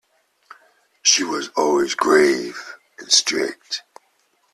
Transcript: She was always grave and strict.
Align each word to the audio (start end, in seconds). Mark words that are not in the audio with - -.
She 1.03 1.23
was 1.23 1.49
always 1.49 1.93
grave 1.93 2.75
and 2.97 3.11
strict. 3.11 3.83